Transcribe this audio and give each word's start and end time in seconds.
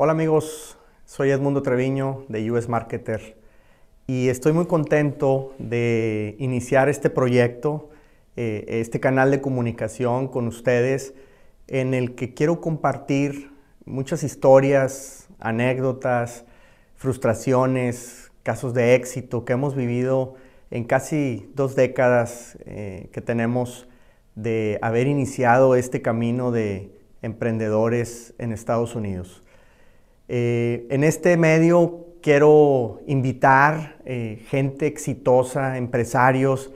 Hola 0.00 0.12
amigos, 0.12 0.78
soy 1.06 1.30
Edmundo 1.30 1.60
Treviño 1.60 2.24
de 2.28 2.48
US 2.52 2.68
Marketer 2.68 3.36
y 4.06 4.28
estoy 4.28 4.52
muy 4.52 4.66
contento 4.66 5.56
de 5.58 6.36
iniciar 6.38 6.88
este 6.88 7.10
proyecto, 7.10 7.90
eh, 8.36 8.64
este 8.68 9.00
canal 9.00 9.32
de 9.32 9.40
comunicación 9.40 10.28
con 10.28 10.46
ustedes 10.46 11.14
en 11.66 11.94
el 11.94 12.14
que 12.14 12.32
quiero 12.32 12.60
compartir 12.60 13.50
muchas 13.86 14.22
historias, 14.22 15.28
anécdotas, 15.40 16.44
frustraciones, 16.94 18.30
casos 18.44 18.74
de 18.74 18.94
éxito 18.94 19.44
que 19.44 19.54
hemos 19.54 19.74
vivido 19.74 20.36
en 20.70 20.84
casi 20.84 21.50
dos 21.56 21.74
décadas 21.74 22.56
eh, 22.66 23.08
que 23.10 23.20
tenemos 23.20 23.88
de 24.36 24.78
haber 24.80 25.08
iniciado 25.08 25.74
este 25.74 26.02
camino 26.02 26.52
de 26.52 26.96
emprendedores 27.20 28.32
en 28.38 28.52
Estados 28.52 28.94
Unidos. 28.94 29.42
Eh, 30.28 30.86
en 30.90 31.04
este 31.04 31.36
medio 31.38 32.06
quiero 32.20 33.00
invitar 33.06 33.96
eh, 34.04 34.44
gente 34.48 34.86
exitosa, 34.86 35.78
empresarios, 35.78 36.70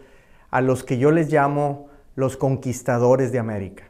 a 0.50 0.60
los 0.60 0.84
que 0.84 0.98
yo 0.98 1.10
les 1.10 1.30
llamo 1.30 1.88
los 2.14 2.36
conquistadores 2.36 3.32
de 3.32 3.38
América. 3.38 3.84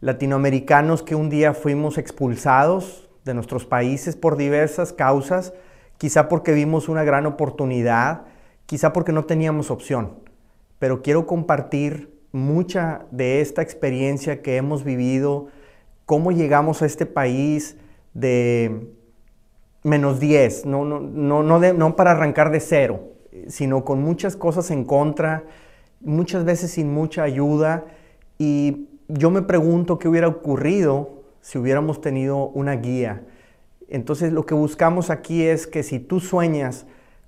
Latinoamericanos 0.00 1.02
que 1.02 1.14
un 1.14 1.30
día 1.30 1.54
fuimos 1.54 1.98
expulsados 1.98 3.08
de 3.24 3.34
nuestros 3.34 3.64
países 3.64 4.16
por 4.16 4.36
diversas 4.36 4.92
causas, 4.92 5.52
quizá 5.98 6.28
porque 6.28 6.52
vimos 6.52 6.88
una 6.88 7.04
gran 7.04 7.26
oportunidad, 7.26 8.22
quizá 8.66 8.92
porque 8.92 9.12
no 9.12 9.24
teníamos 9.24 9.70
opción. 9.70 10.18
Pero 10.78 11.02
quiero 11.02 11.26
compartir 11.26 12.12
mucha 12.32 13.06
de 13.10 13.40
esta 13.40 13.62
experiencia 13.62 14.42
que 14.42 14.56
hemos 14.56 14.84
vivido, 14.84 15.48
cómo 16.04 16.30
llegamos 16.32 16.82
a 16.82 16.86
este 16.86 17.06
país 17.06 17.76
de 18.14 18.95
menos 19.86 20.18
10, 20.18 20.66
no, 20.66 20.84
no, 20.84 21.00
no, 21.00 21.42
no, 21.42 21.72
no 21.72 21.96
para 21.96 22.10
arrancar 22.10 22.50
de 22.50 22.60
cero, 22.60 23.12
sino 23.46 23.84
con 23.84 24.02
muchas 24.02 24.36
cosas 24.36 24.70
en 24.70 24.84
contra, 24.84 25.44
muchas 26.00 26.44
veces 26.44 26.72
sin 26.72 26.92
mucha 26.92 27.22
ayuda. 27.22 27.84
Y 28.36 28.88
yo 29.08 29.30
me 29.30 29.42
pregunto 29.42 29.98
qué 29.98 30.08
hubiera 30.08 30.28
ocurrido 30.28 31.22
si 31.40 31.58
hubiéramos 31.58 32.00
tenido 32.00 32.48
una 32.48 32.72
guía. 32.72 33.22
Entonces 33.88 34.32
lo 34.32 34.44
que 34.44 34.54
buscamos 34.54 35.10
aquí 35.10 35.44
es 35.44 35.68
que 35.68 35.84
si 35.84 36.00
tú 36.00 36.18
sueñas 36.18 36.86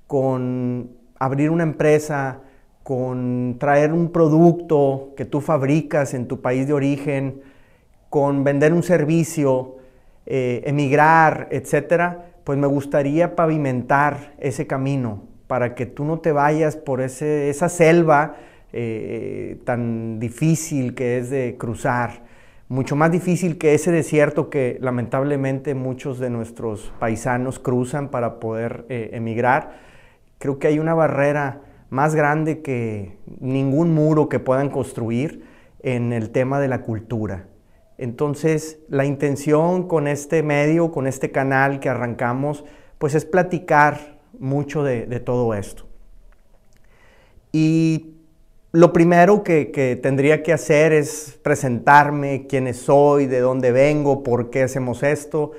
con 0.08 0.90
abrir 1.18 1.50
una 1.50 1.62
empresa, 1.62 2.40
con 2.82 3.56
traer 3.60 3.92
un 3.92 4.10
producto 4.10 5.12
que 5.16 5.24
tú 5.24 5.40
fabricas 5.40 6.12
en 6.14 6.26
tu 6.26 6.40
país 6.40 6.66
de 6.66 6.72
origen, 6.72 7.42
con 8.10 8.42
vender 8.42 8.72
un 8.72 8.82
servicio, 8.82 9.76
eh, 10.26 10.62
emigrar, 10.66 11.48
etcétera, 11.52 12.32
pues 12.48 12.58
me 12.58 12.66
gustaría 12.66 13.36
pavimentar 13.36 14.32
ese 14.38 14.66
camino 14.66 15.24
para 15.48 15.74
que 15.74 15.84
tú 15.84 16.06
no 16.06 16.20
te 16.20 16.32
vayas 16.32 16.76
por 16.76 17.02
ese, 17.02 17.50
esa 17.50 17.68
selva 17.68 18.36
eh, 18.72 19.60
tan 19.66 20.18
difícil 20.18 20.94
que 20.94 21.18
es 21.18 21.28
de 21.28 21.56
cruzar, 21.58 22.22
mucho 22.70 22.96
más 22.96 23.12
difícil 23.12 23.58
que 23.58 23.74
ese 23.74 23.92
desierto 23.92 24.48
que 24.48 24.78
lamentablemente 24.80 25.74
muchos 25.74 26.18
de 26.18 26.30
nuestros 26.30 26.90
paisanos 26.98 27.58
cruzan 27.58 28.08
para 28.08 28.40
poder 28.40 28.86
eh, 28.88 29.10
emigrar. 29.12 29.80
Creo 30.38 30.58
que 30.58 30.68
hay 30.68 30.78
una 30.78 30.94
barrera 30.94 31.60
más 31.90 32.14
grande 32.14 32.62
que 32.62 33.18
ningún 33.40 33.92
muro 33.92 34.30
que 34.30 34.38
puedan 34.38 34.70
construir 34.70 35.44
en 35.82 36.14
el 36.14 36.30
tema 36.30 36.60
de 36.60 36.68
la 36.68 36.80
cultura. 36.80 37.44
Entonces, 37.98 38.78
la 38.88 39.04
intención 39.04 39.88
con 39.88 40.06
este 40.06 40.44
medio, 40.44 40.92
con 40.92 41.08
este 41.08 41.32
canal 41.32 41.80
que 41.80 41.88
arrancamos, 41.88 42.64
pues 42.98 43.16
es 43.16 43.24
platicar 43.24 44.20
mucho 44.38 44.84
de, 44.84 45.06
todo 45.18 45.52
esto. 45.52 45.84
Y 47.50 48.14
lo 48.70 48.92
primero 48.92 49.42
que, 49.42 49.98
tendría 50.00 50.44
que 50.44 50.52
hacer 50.52 50.92
es 50.92 51.40
presentarme 51.42 52.46
quién 52.46 52.72
soy, 52.72 53.26
de 53.26 53.40
dónde 53.40 53.72
vengo, 53.72 54.22
por 54.22 54.50
qué 54.50 54.62
hacemos 54.62 55.02
esto. 55.02 55.50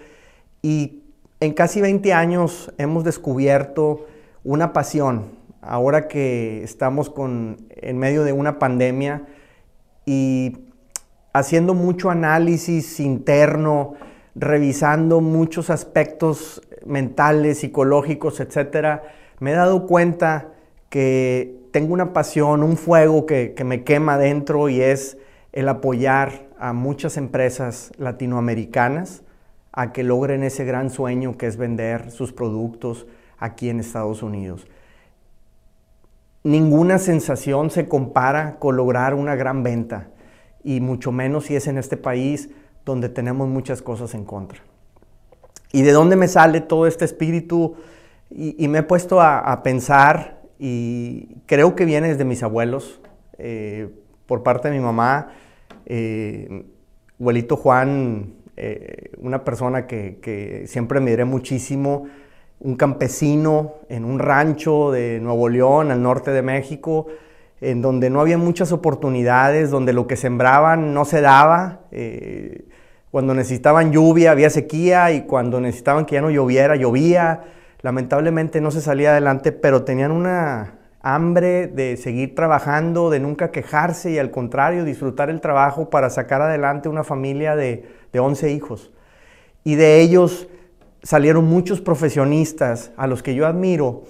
Y 0.61 1.03
en 1.41 1.53
casi 1.53 1.81
20 1.81 2.13
años 2.13 2.71
hemos 2.77 3.03
descubierto 3.03 4.05
una 4.45 4.71
pasión. 4.71 5.37
Ahora 5.61 6.07
que 6.07 6.63
estamos 6.63 7.11
en 7.17 7.97
medio 7.97 8.23
de 8.23 8.31
una 8.31 8.59
pandemia 8.59 9.25
y 10.05 10.68
haciendo 11.39 11.73
mucho 11.73 12.09
análisis 12.09 12.99
interno, 12.99 13.95
revisando 14.35 15.21
muchos 15.21 15.69
aspectos 15.69 16.61
mentales, 16.85 17.59
psicológicos, 17.59 18.39
etcétera, 18.39 19.03
me 19.39 19.51
he 19.51 19.55
dado 19.55 19.87
cuenta 19.87 20.49
que 20.89 21.55
tengo 21.71 21.93
una 21.93 22.13
pasión, 22.13 22.63
un 22.63 22.77
fuego 22.77 23.25
que, 23.25 23.53
que 23.53 23.63
me 23.63 23.83
quema 23.83 24.17
dentro 24.17 24.69
y 24.69 24.81
es 24.81 25.17
el 25.51 25.69
apoyar 25.69 26.47
a 26.59 26.73
muchas 26.73 27.17
empresas 27.17 27.91
latinoamericanas 27.97 29.23
a 29.71 29.93
que 29.93 30.03
logren 30.03 30.43
ese 30.43 30.65
gran 30.65 30.89
sueño 30.89 31.37
que 31.37 31.47
es 31.47 31.57
vender 31.57 32.11
sus 32.11 32.33
productos 32.33 33.07
aquí 33.37 33.69
en 33.69 33.79
Estados 33.79 34.23
Unidos. 34.23 34.67
Ninguna 36.43 36.97
sensación 36.97 37.69
se 37.69 37.87
compara 37.87 38.57
con 38.59 38.75
lograr 38.75 39.13
una 39.13 39.35
gran 39.35 39.63
venta 39.63 40.07
y 40.63 40.81
mucho 40.81 41.11
menos 41.11 41.45
si 41.45 41.55
es 41.55 41.67
en 41.67 41.77
este 41.77 41.97
país 41.97 42.49
donde 42.85 43.09
tenemos 43.09 43.47
muchas 43.47 43.81
cosas 43.81 44.13
en 44.13 44.25
contra. 44.25 44.59
¿Y 45.71 45.83
de 45.83 45.91
dónde 45.91 46.15
me 46.15 46.27
sale 46.27 46.61
todo 46.61 46.87
este 46.87 47.05
espíritu? 47.05 47.75
Y, 48.31 48.67
me 48.67 48.79
he 48.79 48.83
puesto 48.83 49.21
a, 49.21 49.63
pensar 49.63 50.41
y 50.59 51.41
creo 51.47 51.75
que 51.75 51.85
viene 51.85 52.09
desde 52.09 52.25
mis 52.25 52.43
abuelos, 52.43 53.01
eh, 53.37 53.89
por 54.27 54.43
parte 54.43 54.69
de 54.69 54.77
mi 54.77 54.83
mamá, 54.83 55.31
eh, 55.87 56.65
abuelito 57.19 57.55
Juan, 57.57 58.33
eh, 58.55 59.11
una 59.17 59.43
persona 59.43 59.87
que, 59.87 60.19
que, 60.21 60.67
siempre 60.67 60.99
me 60.99 61.11
diré 61.11 61.25
muchísimo, 61.25 62.05
un 62.59 62.75
campesino 62.75 63.75
en 63.89 64.05
un 64.05 64.19
rancho 64.19 64.91
de 64.91 65.19
Nuevo 65.19 65.49
León, 65.49 65.91
al 65.91 66.03
norte 66.03 66.29
de 66.31 66.41
México, 66.43 67.07
en 67.61 67.81
donde 67.81 68.09
no 68.09 68.21
había 68.21 68.37
muchas 68.37 68.71
oportunidades, 68.71 69.69
donde 69.69 69.93
lo 69.93 70.07
que 70.07 70.15
sembraban 70.15 70.93
no 70.93 71.05
se 71.05 71.21
daba. 71.21 71.81
Eh, 71.91 72.65
cuando 73.11 73.33
necesitaban 73.33 73.91
lluvia 73.91 74.31
había 74.31 74.49
sequía 74.49 75.11
y 75.11 75.23
cuando 75.23 75.59
necesitaban 75.59 76.05
que 76.05 76.15
ya 76.15 76.21
no 76.21 76.29
lloviera, 76.29 76.75
llovía. 76.75 77.43
Lamentablemente 77.81 78.61
no 78.61 78.71
se 78.71 78.81
salía 78.81 79.11
adelante, 79.11 79.51
pero 79.51 79.83
tenían 79.83 80.11
una 80.11 80.75
hambre 81.01 81.67
de 81.67 81.97
seguir 81.97 82.35
trabajando, 82.35 83.09
de 83.09 83.19
nunca 83.19 83.51
quejarse 83.51 84.11
y 84.11 84.19
al 84.19 84.31
contrario 84.31 84.83
disfrutar 84.83 85.29
el 85.29 85.41
trabajo 85.41 85.89
para 85.89 86.09
sacar 86.09 86.41
adelante 86.41 86.89
una 86.89 87.03
familia 87.03 87.55
de, 87.55 87.85
de 88.11 88.19
11 88.19 88.51
hijos. 88.51 88.91
Y 89.63 89.75
de 89.75 90.01
ellos 90.01 90.47
salieron 91.03 91.45
muchos 91.45 91.81
profesionistas 91.81 92.91
a 92.97 93.07
los 93.07 93.23
que 93.23 93.35
yo 93.35 93.47
admiro 93.47 94.03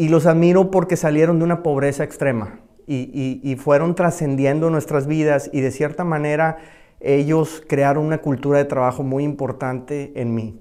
y 0.00 0.08
los 0.08 0.24
admiro 0.24 0.70
porque 0.70 0.96
salieron 0.96 1.38
de 1.38 1.44
una 1.44 1.62
pobreza 1.62 2.04
extrema 2.04 2.60
y, 2.86 3.54
fueron 3.56 3.94
trascendiendo 3.94 4.70
nuestras 4.70 5.06
vidas 5.06 5.50
y 5.52 5.60
de 5.60 5.70
cierta 5.70 6.04
manera 6.04 6.56
ellos 7.00 7.62
crearon 7.68 8.06
una 8.06 8.16
cultura 8.16 8.56
de 8.56 8.64
trabajo 8.64 9.02
muy 9.02 9.24
importante 9.24 10.14
en 10.16 10.34
mí. 10.34 10.58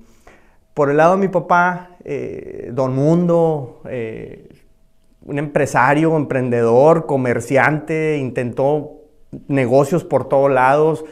Por 0.73 0.89
el 0.89 0.97
lado 0.97 1.13
de 1.13 1.22
mi 1.22 1.29
papá, 1.29 1.91
eh, 2.03 2.72
Don 2.73 2.94
Mundo, 2.94 3.81
eh, 3.85 4.49
un 5.23 5.39
empresario, 5.39 6.17
emprendedor, 6.17 7.05
comerciante, 7.05 8.17
intentó 8.17 9.03
negocios 9.47 10.03
por 10.03 10.28
todos 10.28 10.51
lados, 10.51 11.05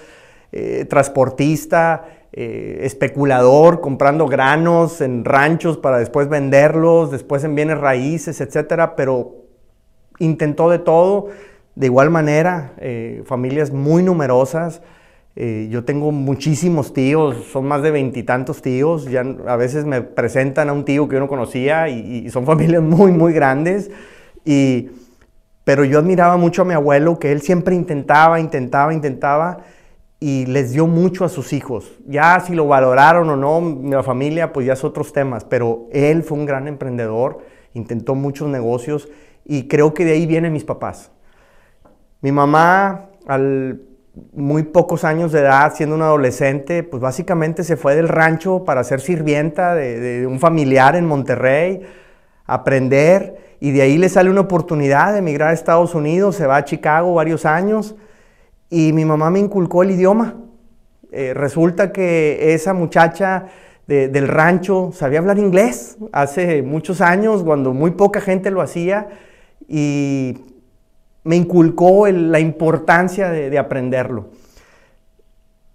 eh, 0.51 0.83
transportista, 0.83 2.03
eh, 2.39 2.85
especulador, 2.85 3.81
comprando 3.81 4.27
granos 4.27 5.01
en 5.01 5.25
ranchos 5.25 5.75
para 5.75 5.97
después 5.97 6.29
venderlos, 6.29 7.09
después 7.09 7.43
en 7.43 7.55
bienes 7.55 7.79
raíces, 7.79 8.39
etcétera, 8.41 8.95
pero 8.95 9.37
intentó 10.19 10.69
de 10.69 10.77
todo. 10.77 11.29
De 11.73 11.87
igual 11.87 12.11
manera, 12.11 12.73
eh, 12.77 13.23
familias 13.25 13.71
muy 13.71 14.03
numerosas. 14.03 14.83
Eh, 15.35 15.67
yo 15.71 15.83
tengo 15.83 16.11
muchísimos 16.11 16.93
tíos, 16.93 17.43
son 17.51 17.65
más 17.67 17.81
de 17.81 17.89
veintitantos 17.89 18.61
tíos. 18.61 19.05
Ya 19.05 19.21
a 19.47 19.55
veces 19.55 19.85
me 19.85 20.03
presentan 20.03 20.69
a 20.69 20.73
un 20.73 20.85
tío 20.85 21.07
que 21.07 21.15
yo 21.15 21.19
no 21.19 21.27
conocía 21.27 21.89
y, 21.89 22.25
y 22.27 22.29
son 22.29 22.45
familias 22.45 22.83
muy, 22.83 23.11
muy 23.11 23.33
grandes. 23.33 23.89
Y, 24.45 24.91
pero 25.63 25.83
yo 25.85 25.97
admiraba 25.97 26.37
mucho 26.37 26.61
a 26.61 26.65
mi 26.65 26.75
abuelo, 26.75 27.17
que 27.17 27.31
él 27.31 27.41
siempre 27.41 27.73
intentaba, 27.73 28.39
intentaba, 28.39 28.93
intentaba 28.93 29.63
y 30.19 30.45
les 30.47 30.71
dio 30.71 30.87
mucho 30.87 31.25
a 31.25 31.29
sus 31.29 31.53
hijos. 31.53 31.91
Ya 32.07 32.39
si 32.39 32.55
lo 32.55 32.67
valoraron 32.67 33.29
o 33.29 33.35
no, 33.35 33.61
mi 33.61 34.01
familia, 34.03 34.51
pues 34.51 34.65
ya 34.65 34.73
es 34.73 34.83
otros 34.83 35.13
temas, 35.13 35.45
pero 35.45 35.87
él 35.91 36.23
fue 36.23 36.37
un 36.37 36.45
gran 36.45 36.67
emprendedor, 36.67 37.39
intentó 37.73 38.15
muchos 38.15 38.49
negocios 38.49 39.09
y 39.45 39.67
creo 39.67 39.93
que 39.93 40.05
de 40.05 40.13
ahí 40.13 40.25
vienen 40.25 40.53
mis 40.53 40.63
papás. 40.63 41.11
Mi 42.21 42.31
mamá, 42.31 43.09
al 43.27 43.81
muy 44.33 44.63
pocos 44.63 45.03
años 45.03 45.31
de 45.31 45.41
edad, 45.41 45.73
siendo 45.75 45.95
un 45.95 46.01
adolescente, 46.01 46.83
pues 46.83 47.01
básicamente 47.01 47.63
se 47.63 47.77
fue 47.77 47.95
del 47.95 48.07
rancho 48.07 48.63
para 48.63 48.83
ser 48.83 49.01
sirvienta 49.01 49.75
de, 49.75 50.25
un 50.27 50.39
familiar 50.39 50.95
en 50.95 51.05
Monterrey, 51.05 51.81
aprender, 52.45 53.57
y 53.59 53.71
de 53.71 53.81
ahí 53.81 53.97
le 53.97 54.09
sale 54.09 54.29
una 54.29 54.41
oportunidad 54.41 55.13
de 55.13 55.19
emigrar 55.19 55.49
a 55.49 55.53
Estados 55.53 55.95
Unidos, 55.95 56.35
se 56.35 56.47
va 56.47 56.57
a 56.57 56.65
Chicago 56.65 57.13
varios 57.13 57.45
años, 57.45 57.95
y 58.69 58.93
mi 58.93 59.05
mamá 59.05 59.29
me 59.29 59.39
inculcó 59.39 59.83
el 59.83 59.91
idioma. 59.91 60.35
Eh, 61.11 61.33
resulta 61.33 61.91
que 61.91 62.53
esa 62.53 62.73
muchacha 62.73 63.47
del 63.87 64.27
rancho 64.27 64.91
sabía 64.93 65.19
hablar 65.19 65.39
inglés 65.39 65.97
hace 66.11 66.61
muchos 66.61 66.99
años, 66.99 67.41
cuando 67.43 67.73
muy 67.73 67.91
poca 67.91 68.19
gente 68.19 68.51
lo 68.51 68.61
hacía, 68.61 69.07
y 69.65 70.37
me 71.23 71.37
inculcó 71.37 72.07
la 72.07 72.39
importancia 72.41 73.29
de, 73.29 73.57
aprenderlo. 73.57 74.27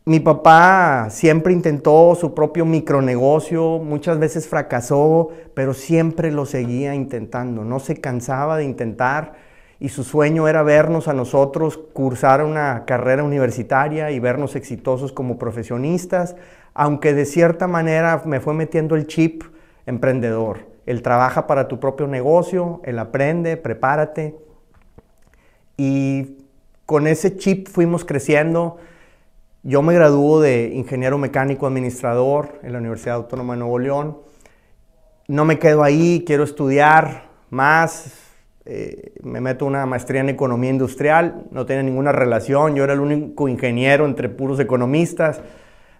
Mi 0.05 0.21
papá 0.21 1.09
siempre 1.11 1.53
intentó 1.53 2.15
su 2.15 2.35
propio 2.35 2.67
micronegocio, 2.67 3.79
muchas 3.79 4.19
veces 4.19 4.47
fracasó, 4.47 5.31
pero 5.55 5.73
siempre 5.73 6.31
lo 6.33 6.45
seguía 6.45 6.95
intentando, 6.95 7.65
no 7.65 7.81
se 7.81 7.97
cansaba 7.97 8.59
de 8.59 8.65
intentar 8.65 9.35
y 9.83 9.89
su 9.89 10.05
sueño 10.05 10.47
era 10.47 10.63
vernos 10.63 11.09
a 11.09 11.13
nosotros 11.13 11.77
cursar 11.77 12.45
una 12.45 12.85
carrera 12.85 13.25
universitaria 13.25 14.13
y 14.13 14.21
vernos 14.21 14.55
exitosos 14.55 15.11
como 15.11 15.39
profesionistas, 15.41 16.37
aunque 16.73 17.15
de 17.15 17.25
cierta 17.25 17.67
manera 17.67 18.23
me 18.25 18.39
fue 18.39 18.55
metiendo 18.55 18.95
el 18.95 19.09
chip 19.09 19.43
emprendedor. 19.85 20.69
El 20.87 21.03
trabaja 21.03 21.49
para 21.49 21.67
tu 21.67 21.81
propio 21.81 22.07
negocio, 22.07 22.81
el 22.85 22.97
aprende, 23.01 23.57
prepárate, 23.57 24.37
y 25.77 26.47
con 26.87 27.09
ese 27.09 27.37
chip 27.37 27.67
fuimos 27.67 28.05
creciendo. 28.05 28.77
Yo 29.65 29.83
me 29.83 29.95
graduó 29.95 30.41
de 30.41 30.71
ingeniero 30.75 31.19
mecánico 31.19 31.67
administrador 31.67 32.61
en 32.63 32.71
la 32.71 32.79
Universidad 32.79 33.17
Autónoma 33.17 33.55
de 33.55 33.59
Nuevo 33.59 33.81
León. 33.81 34.19
No 35.27 35.45
me 35.45 35.59
quedo 35.59 35.83
ahí, 35.83 36.23
quiero 36.25 36.45
estudiar 36.45 37.31
más. 37.51 38.22
Eh, 38.65 39.13
me 39.23 39.41
meto 39.41 39.67
una 39.67 39.87
maestría 39.87 40.21
en 40.21 40.29
economía 40.29 40.71
industrial, 40.71 41.47
no 41.51 41.67
tiene 41.67 41.83
ninguna 41.83 42.13
relación, 42.13 42.77
yo 42.77 42.85
era 42.85 42.93
el 42.93 43.01
único 43.01 43.49
ingeniero 43.49 44.07
entre 44.07 44.29
puros 44.29 44.61
economistas. 44.61 45.41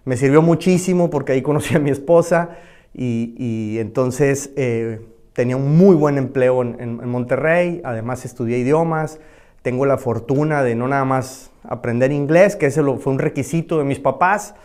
Me 0.05 0.17
sirvió 0.17 0.41
muchísimo 0.41 1.09
porque 1.09 1.33
ahí 1.33 1.41
conocí 1.41 1.75
a 1.75 1.79
mi 1.79 1.89
esposa 1.89 2.51
y, 2.93 3.77
entonces 3.79 4.51
eh, 4.55 5.01
tenía 5.33 5.57
un 5.57 5.77
muy 5.77 5.95
buen 5.95 6.17
empleo 6.17 6.61
en 6.61 7.07
Monterrey, 7.07 7.81
además 7.83 8.23
estudié 8.23 8.59
idiomas, 8.59 9.19
tengo 9.63 9.85
la 9.85 9.97
fortuna 9.97 10.61
de 10.61 10.75
no 10.75 10.87
nada 10.87 11.05
más 11.05 11.49
aprender 11.63 12.11
inglés, 12.11 12.55
que 12.55 12.67
ese 12.67 12.83
fue 12.83 13.13
un 13.13 13.19
requisito 13.19 13.79
de 13.79 13.85
mis 13.85 13.99
papás. 13.99 14.55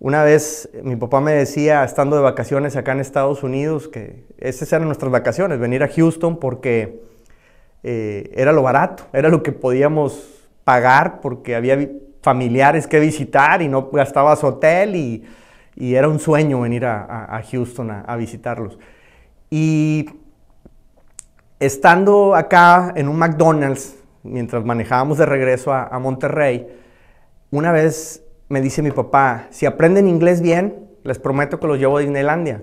Una 0.00 0.24
vez 0.24 0.68
mi 0.82 0.96
papá 0.96 1.20
me 1.20 1.32
decía, 1.32 1.84
estando 1.84 2.16
de 2.16 2.22
vacaciones 2.22 2.74
acá 2.74 2.90
en 2.90 3.00
Estados 3.00 3.44
Unidos, 3.44 3.86
que 3.86 4.24
esas 4.38 4.72
eran 4.72 4.86
nuestras 4.88 5.12
vacaciones, 5.12 5.60
venir 5.60 5.84
a 5.84 5.88
Houston 5.88 6.38
porque 6.40 7.00
eh, 7.82 8.30
era 8.34 8.52
lo 8.52 8.62
barato, 8.62 9.04
era 9.12 9.28
lo 9.28 9.42
que 9.42 9.52
podíamos 9.52 10.28
pagar 10.64 11.20
porque 11.20 11.56
había 11.56 11.88
familiares 12.22 12.86
que 12.86 13.00
visitar 13.00 13.62
y 13.62 13.68
no 13.68 13.90
gastabas 13.90 14.44
hotel 14.44 14.96
y, 14.96 15.24
era 15.74 16.06
un 16.06 16.18
sueño 16.18 16.60
venir 16.60 16.84
a, 16.84 17.42
Houston 17.50 17.90
a, 17.90 18.02
a 18.02 18.16
visitarlos. 18.16 18.78
Y 19.50 20.06
estando 21.58 22.34
acá 22.34 22.92
en 22.94 23.08
un 23.08 23.16
McDonald's, 23.16 23.96
mientras 24.22 24.64
manejábamos 24.64 25.18
de 25.18 25.26
regreso 25.26 25.72
a, 25.72 25.98
Monterrey, 25.98 26.66
una 27.50 27.72
vez 27.72 28.24
me 28.48 28.60
dice 28.60 28.82
mi 28.82 28.90
papá, 28.90 29.46
si 29.50 29.66
aprenden 29.66 30.08
inglés 30.08 30.40
bien, 30.40 30.88
les 31.04 31.18
prometo 31.18 31.58
que 31.60 31.66
los 31.66 31.78
llevo 31.78 31.98
a 31.98 32.00
Disneylandia. 32.00 32.62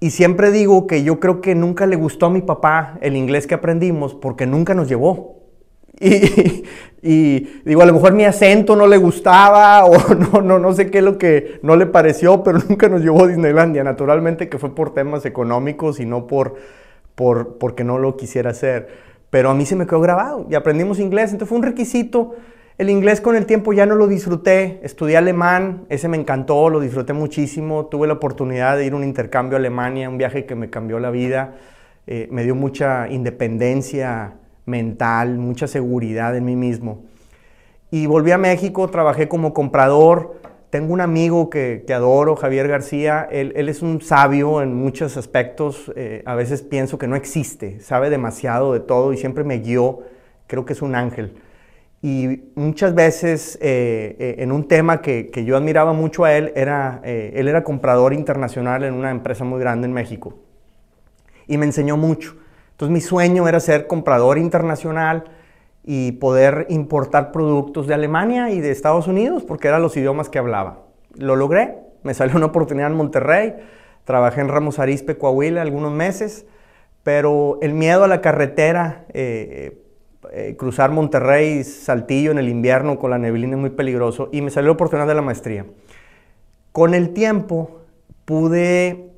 Y 0.00 0.10
siempre 0.10 0.50
digo 0.50 0.86
que 0.86 1.02
yo 1.04 1.20
creo 1.20 1.40
que 1.40 1.54
nunca 1.54 1.86
le 1.86 1.96
gustó 1.96 2.26
a 2.26 2.30
mi 2.30 2.40
papá 2.40 2.98
el 3.02 3.16
inglés 3.16 3.46
que 3.46 3.54
aprendimos 3.54 4.14
porque 4.14 4.46
nunca 4.46 4.74
nos 4.74 4.88
llevó. 4.88 5.36
Y, 7.02 7.62
digo, 7.64 7.80
a 7.80 7.86
lo 7.86 7.94
mejor 7.94 8.12
mi 8.12 8.26
acento 8.26 8.76
no 8.76 8.86
le 8.86 8.98
gustaba 8.98 9.86
o 9.86 10.14
no, 10.14 10.42
no, 10.42 10.58
no 10.58 10.72
sé 10.74 10.90
qué 10.90 10.98
es 10.98 11.04
lo 11.04 11.16
que 11.16 11.58
no 11.62 11.74
le 11.74 11.86
pareció, 11.86 12.44
pero 12.44 12.58
nunca 12.68 12.90
nos 12.90 13.00
llevó 13.00 13.24
a 13.24 13.26
Disneylandia. 13.26 13.82
Naturalmente 13.82 14.50
que 14.50 14.58
fue 14.58 14.74
por 14.74 14.92
temas 14.92 15.24
económicos 15.24 15.98
y 15.98 16.04
no 16.04 16.26
por, 16.26 16.56
por 17.14 17.56
porque 17.56 17.84
no 17.84 17.98
lo 17.98 18.18
quisiera 18.18 18.50
hacer 18.50 19.10
pero 19.30 19.48
a 19.48 19.54
mí 19.54 19.64
se 19.64 19.76
me 19.76 19.86
quedó 19.86 20.00
grabado 20.00 20.46
y 20.50 20.56
aprendimos 20.56 20.98
inglés, 20.98 21.30
entonces 21.30 21.48
fue 21.48 21.58
un 21.58 21.64
requisito. 21.64 22.34
El 22.78 22.88
inglés 22.88 23.20
con 23.20 23.36
el 23.36 23.44
tiempo 23.46 23.72
ya 23.72 23.84
no 23.84 23.94
lo 23.94 24.06
disfruté, 24.06 24.80
estudié 24.82 25.18
alemán, 25.18 25.84
ese 25.90 26.08
me 26.08 26.16
encantó, 26.16 26.70
lo 26.70 26.80
disfruté 26.80 27.12
muchísimo, 27.12 27.86
tuve 27.86 28.06
la 28.06 28.14
oportunidad 28.14 28.76
de 28.76 28.86
ir 28.86 28.94
a 28.94 28.96
un 28.96 29.04
intercambio 29.04 29.56
a 29.56 29.58
Alemania, 29.58 30.08
un 30.08 30.16
viaje 30.16 30.46
que 30.46 30.54
me 30.54 30.70
cambió 30.70 30.98
la 30.98 31.10
vida, 31.10 31.56
eh, 32.06 32.28
me 32.30 32.42
dio 32.42 32.54
mucha 32.54 33.08
independencia 33.08 34.34
mental, 34.64 35.36
mucha 35.36 35.66
seguridad 35.66 36.34
en 36.36 36.44
mí 36.46 36.56
mismo. 36.56 37.04
Y 37.90 38.06
volví 38.06 38.30
a 38.30 38.38
México, 38.38 38.88
trabajé 38.88 39.28
como 39.28 39.52
comprador, 39.52 40.40
tengo 40.70 40.92
un 40.92 41.00
amigo 41.00 41.50
que, 41.50 41.84
adoro, 41.92 42.36
Javier 42.36 42.68
García. 42.68 43.26
Él, 43.28 43.68
es 43.68 43.82
un 43.82 44.00
sabio 44.00 44.62
en 44.62 44.72
muchos 44.72 45.16
aspectos. 45.16 45.92
Eh, 45.96 46.22
a 46.24 46.36
veces 46.36 46.62
pienso 46.62 46.96
que 46.96 47.08
no 47.08 47.16
existe, 47.16 47.80
sabe 47.80 48.08
demasiado 48.08 48.72
de 48.72 48.78
todo 48.78 49.12
y 49.12 49.16
siempre 49.16 49.42
me 49.42 49.58
guió. 49.58 49.98
Creo 50.46 50.64
que 50.64 50.72
es 50.72 50.80
un 50.80 50.94
ángel. 50.94 51.34
Y 52.02 52.44
muchas 52.54 52.94
veces 52.94 53.58
eh, 53.60 54.16
eh, 54.18 54.34
en 54.38 54.52
un 54.52 54.66
tema 54.66 55.02
que, 55.02 55.30
yo 55.44 55.56
admiraba 55.56 55.92
mucho 55.92 56.24
a 56.24 56.32
él, 56.32 56.52
era, 56.56 57.00
él 57.04 57.46
era 57.46 57.62
comprador 57.62 58.14
internacional 58.14 58.84
en 58.84 58.94
una 58.94 59.10
empresa 59.10 59.44
muy 59.44 59.60
grande 59.60 59.86
en 59.86 59.92
México. 59.92 60.38
Y 61.46 61.58
me 61.58 61.66
enseñó 61.66 61.96
mucho. 61.96 62.36
Entonces 62.72 62.92
mi 62.92 63.02
sueño 63.02 63.46
era 63.48 63.60
ser 63.60 63.86
comprador 63.86 64.38
internacional 64.38 65.24
y 65.84 66.12
poder 66.12 66.66
importar 66.70 67.32
productos 67.32 67.86
de 67.86 67.94
Alemania 67.94 68.50
y 68.50 68.60
de 68.60 68.70
Estados 68.70 69.06
Unidos 69.06 69.42
porque 69.42 69.68
eran 69.68 69.82
los 69.82 69.96
idiomas 69.96 70.30
que 70.30 70.38
hablaba. 70.38 70.86
Lo 71.16 71.36
logré, 71.36 71.76
me 72.02 72.14
salió 72.14 72.36
una 72.36 72.46
oportunidad 72.46 72.90
en 72.90 72.96
Monterrey, 72.96 73.56
trabajé 74.04 74.40
en 74.40 74.48
Ramos 74.48 74.78
Arizpe, 74.78 75.18
Coahuila 75.18 75.60
algunos 75.60 75.92
meses, 75.92 76.46
pero 77.02 77.58
el 77.60 77.74
miedo 77.74 78.04
a 78.04 78.08
la 78.08 78.22
carretera, 78.22 79.04
eh, 80.32 80.54
cruzar 80.56 80.92
Monterrey, 80.92 81.64
Saltillo 81.64 82.30
en 82.30 82.38
el 82.38 82.48
invierno 82.48 82.98
con 82.98 83.10
la 83.10 83.18
neblina 83.18 83.54
es 83.54 83.60
muy 83.60 83.70
peligroso 83.70 84.28
y 84.30 84.42
me 84.42 84.50
salió 84.50 84.68
la 84.68 84.74
oportunidad 84.74 85.08
de 85.08 85.14
la 85.14 85.22
maestría. 85.22 85.66
Con 86.70 86.94
el 86.94 87.12
tiempo 87.12 87.80
pude 88.24 89.10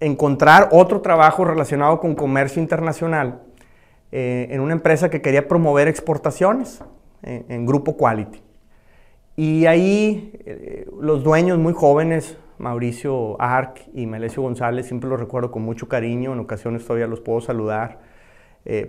encontrar 0.00 0.68
otro 0.72 1.00
trabajo 1.00 1.44
relacionado 1.44 2.00
con 2.00 2.16
comercio 2.16 2.60
internacional 2.60 3.42
eh, 4.10 4.48
en 4.50 4.60
una 4.60 4.72
empresa 4.72 5.10
que 5.10 5.22
quería 5.22 5.46
promover 5.46 5.86
exportaciones 5.86 6.82
eh, 7.22 7.44
en 7.48 7.64
Grupo 7.64 7.96
Quality. 7.96 8.42
Y 9.36 9.66
ahí 9.66 10.32
los 11.00 11.22
dueños 11.22 11.58
muy 11.58 11.72
jóvenes, 11.72 12.36
Mauricio 12.58 13.40
Arc 13.40 13.82
y 13.94 14.06
Melesio 14.06 14.42
González, 14.42 14.86
siempre 14.86 15.08
los 15.08 15.20
recuerdo 15.20 15.52
con 15.52 15.62
mucho 15.62 15.86
cariño, 15.86 16.32
en 16.32 16.40
ocasiones 16.40 16.84
todavía 16.84 17.06
los 17.06 17.20
puedo 17.20 17.40
saludar, 17.40 18.00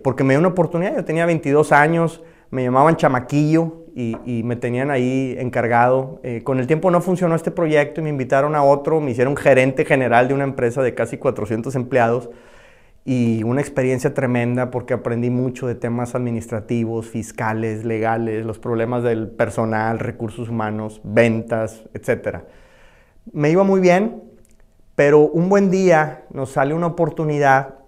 porque 0.04 0.24
me 0.24 0.34
dio 0.34 0.40
una 0.40 0.50
oportunidad, 0.50 0.96
yo 0.96 1.06
tenía 1.06 1.26
22 1.26 1.72
años, 1.72 2.22
me 2.52 2.64
llamaban 2.64 2.98
chamaquillo 2.98 3.86
y, 3.96 4.44
me 4.44 4.56
tenían 4.56 4.92
ahí 4.92 5.36
encargado. 5.40 6.22
con 6.44 6.60
el 6.60 6.68
tiempo 6.68 6.92
no 6.92 7.02
funcionó 7.02 7.36
este 7.36 7.52
proyecto 7.52 8.02
y 8.02 8.04
me 8.04 8.10
invitaron 8.10 8.56
a 8.56 8.64
otro, 8.64 9.00
me 9.00 9.12
hicieron 9.12 9.38
gerente 9.38 9.86
general 9.86 10.28
de 10.28 10.34
una 10.34 10.44
empresa 10.44 10.82
de 10.82 10.94
casi 10.94 11.18
400 11.18 11.76
empleados 11.76 12.30
y 13.06 13.44
una 13.44 13.60
experiencia 13.62 14.14
tremenda 14.14 14.70
porque 14.70 14.94
aprendí 14.94 15.32
mucho 15.32 15.66
de 15.66 15.74
temas 15.74 16.14
administrativos, 16.14 17.08
fiscales, 17.08 17.84
legales, 17.84 18.46
los 18.46 18.60
problemas 18.60 19.02
del 19.02 19.30
personal, 19.30 19.98
recursos 19.98 20.50
humanos, 20.50 21.02
ventas, 21.04 21.90
etc. 21.96 22.42
Me 23.32 23.50
iba 23.50 23.64
muy 23.64 23.80
bien, 23.80 24.22
pero 24.94 25.22
un 25.22 25.50
buen 25.50 25.72
día 25.72 26.26
nos 26.32 26.52
sale 26.52 26.76
una 26.76 26.86
oportunidad 26.86 27.79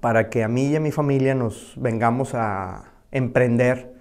para 0.00 0.30
que 0.30 0.44
a 0.44 0.48
mí 0.48 0.68
y 0.68 0.76
a 0.76 0.80
mi 0.80 0.90
familia 0.90 1.34
nos 1.34 1.74
vengamos 1.76 2.34
a 2.34 2.92
emprender 3.10 3.94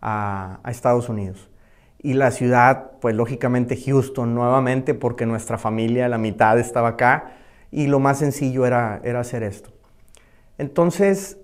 a, 0.00 0.60
Estados 0.66 1.08
Unidos. 1.08 1.48
Y 1.98 2.14
la 2.14 2.30
ciudad, 2.30 2.92
pues 3.00 3.14
lógicamente 3.14 3.76
Houston 3.76 4.34
nuevamente, 4.34 4.94
porque 4.94 5.26
nuestra 5.26 5.56
familia, 5.58 6.08
la 6.08 6.18
mitad 6.18 6.58
estaba 6.58 6.88
acá, 6.90 7.32
y 7.70 7.86
lo 7.86 7.98
más 7.98 8.18
sencillo 8.18 8.66
era, 8.66 9.00
era 9.02 9.20
hacer 9.20 9.42
esto. 9.42 9.70
Entonces, 10.58 11.38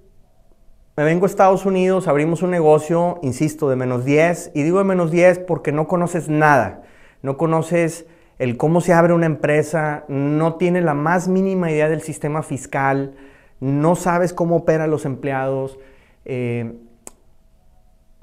me 0.97 1.05
vengo 1.05 1.25
a 1.25 1.29
Estados 1.29 1.65
Unidos, 1.65 2.09
abrimos 2.09 2.43
un 2.43 2.51
negocio, 2.51 3.19
insisto, 3.23 3.71
de 3.71 3.77
menos 3.77 4.05
10, 4.05 4.53
y 4.55 4.63
digo 4.63 4.79
de 4.79 4.85
menos 4.85 5.11
10 5.11 5.41
porque 5.41 5.73
no 5.73 5.89
conoces 5.89 6.29
nada, 6.29 6.83
no 7.23 7.39
conoces 7.39 8.07
el 8.39 8.57
cómo 8.57 8.81
se 8.81 8.93
abre 8.93 9.15
una 9.15 9.27
empresa, 9.27 10.05
no 10.09 10.55
tienes 10.55 10.85
la 10.85 10.95
más 10.95 11.29
mínima 11.29 11.71
idea 11.71 11.89
del 11.89 12.03
sistema 12.03 12.43
fiscal, 12.43 13.15
no 13.61 13.95
sabes 13.95 14.33
cómo 14.33 14.57
operan 14.57 14.91
los 14.91 15.05
empleados. 15.05 15.79
Eh, 16.25 16.75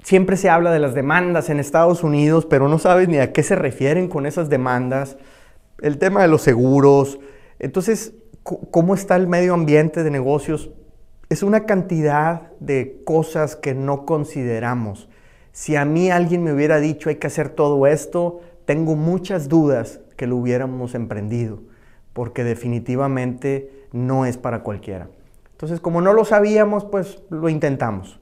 siempre 0.02 0.36
se 0.36 0.50
habla 0.50 0.72
de 0.72 0.80
las 0.80 0.94
demandas 0.94 1.48
en 1.48 1.60
Estados 1.60 2.02
Unidos, 2.02 2.46
pero 2.46 2.68
no 2.68 2.78
sabes 2.78 3.08
ni 3.08 3.18
a 3.18 3.32
qué 3.32 3.42
se 3.42 3.56
refieren 3.56 4.08
con 4.08 4.26
esas 4.26 4.48
demandas. 4.48 5.16
El 5.80 5.98
tema 5.98 6.22
de 6.22 6.28
los 6.28 6.42
seguros. 6.42 7.20
Entonces, 7.58 8.14
¿cómo 8.42 8.94
está 8.94 9.16
el 9.16 9.28
medio 9.28 9.54
ambiente 9.54 10.02
de 10.02 10.10
negocios? 10.10 10.70
Es 11.28 11.42
una 11.42 11.66
cantidad 11.66 12.52
de 12.58 13.02
cosas 13.04 13.54
que 13.54 13.74
no 13.74 14.06
consideramos. 14.06 15.08
Si 15.52 15.76
a 15.76 15.84
mí 15.84 16.10
alguien 16.10 16.42
me 16.42 16.52
hubiera 16.52 16.78
dicho 16.78 17.10
hay 17.10 17.16
que 17.16 17.26
hacer 17.26 17.50
todo 17.50 17.86
esto, 17.86 18.40
tengo 18.64 18.96
muchas 18.96 19.48
dudas 19.48 20.00
que 20.16 20.26
lo 20.26 20.36
hubiéramos 20.36 20.94
emprendido, 20.94 21.62
porque 22.12 22.44
definitivamente 22.44 23.86
no 23.92 24.24
es 24.24 24.36
para 24.36 24.62
cualquiera. 24.62 25.08
Entonces, 25.58 25.80
como 25.80 26.00
no 26.00 26.12
lo 26.12 26.24
sabíamos, 26.24 26.84
pues 26.84 27.20
lo 27.30 27.48
intentamos. 27.48 28.20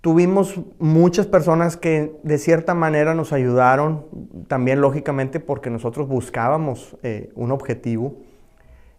Tuvimos 0.00 0.60
muchas 0.78 1.26
personas 1.26 1.76
que 1.76 2.14
de 2.22 2.38
cierta 2.38 2.72
manera 2.72 3.16
nos 3.16 3.32
ayudaron, 3.32 4.06
también 4.46 4.80
lógicamente 4.80 5.40
porque 5.40 5.70
nosotros 5.70 6.06
buscábamos 6.06 6.96
eh, 7.02 7.32
un 7.34 7.50
objetivo 7.50 8.18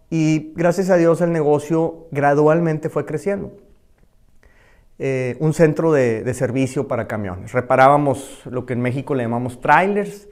y 0.09 0.51
gracias 0.57 0.89
a 0.89 0.97
Dios 0.97 1.21
el 1.21 1.31
negocio 1.31 2.07
gradualmente 2.11 2.89
fue 2.89 3.05
creciendo. 3.05 3.53
Eh, 4.99 5.37
un 5.39 5.53
centro 5.53 5.93
de, 5.93 6.33
servicio 6.33 6.89
para 6.89 7.07
camiones. 7.07 7.53
Reparábamos 7.53 8.41
lo 8.43 8.65
que 8.65 8.73
en 8.73 8.81
México 8.81 9.15
le 9.15 9.23
llamamos 9.23 9.61
trailers, 9.61 10.27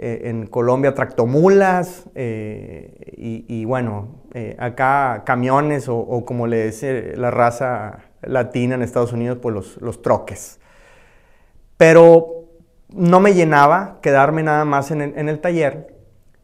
eh, 0.00 0.22
en 0.24 0.46
Colombia 0.46 0.94
tractomulas 0.94 2.06
y, 2.16 3.64
bueno, 3.66 4.22
acá 4.58 5.22
camiones 5.24 5.88
o, 5.88 5.98
o, 5.98 6.24
como 6.24 6.46
le 6.46 6.66
dice 6.66 7.14
la 7.16 7.30
raza 7.30 7.98
latina 8.22 8.74
en 8.74 8.82
Estados 8.82 9.12
Unidos, 9.12 9.38
pues 9.40 9.54
los, 9.54 9.76
los 9.80 10.02
troques. 10.02 10.58
Pero 11.76 12.40
no 12.92 13.20
me 13.20 13.34
llenaba 13.34 13.98
quedarme 14.02 14.42
nada 14.42 14.64
más 14.64 14.90
en 14.90 15.00
el, 15.00 15.40
taller 15.40 15.94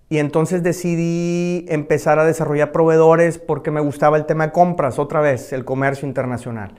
y 0.08 0.18
entonces 0.18 0.62
decidí 0.62 1.66
empezar 1.68 2.18
a 2.18 2.24
desarrollar 2.24 2.72
proveedores 2.72 3.38
porque 3.38 3.70
me 3.70 3.80
gustaba 3.80 4.16
el 4.16 4.26
tema 4.26 4.46
de 4.46 4.52
compras, 4.52 4.98
otra 4.98 5.20
vez, 5.20 5.52
el 5.52 5.64
comercio 5.64 6.06
internacional. 6.06 6.74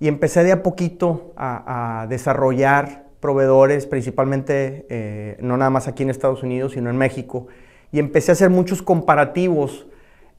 Y 0.00 0.08
empecé 0.08 0.42
de 0.44 0.52
a 0.52 0.62
poquito 0.62 1.32
a, 1.36 2.06
desarrollar 2.08 3.05
proveedores, 3.20 3.86
principalmente 3.86 4.86
eh, 4.88 5.36
no 5.40 5.56
nada 5.56 5.70
más 5.70 5.88
aquí 5.88 6.02
en 6.02 6.10
Estados 6.10 6.42
Unidos, 6.42 6.72
sino 6.72 6.90
en 6.90 6.96
México. 6.96 7.46
Y 7.92 7.98
empecé 7.98 8.32
a 8.32 8.34
hacer 8.34 8.50
muchos 8.50 8.82
comparativos 8.82 9.86